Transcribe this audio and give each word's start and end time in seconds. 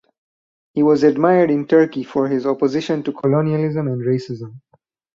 He 0.73 0.81
was 0.81 1.03
admired 1.03 1.51
in 1.51 1.67
Turkey 1.67 2.03
for 2.03 2.27
his 2.27 2.47
opposition 2.47 3.03
to 3.03 3.13
colonialism 3.13 3.85
and 3.87 4.01
racism. 4.01 4.59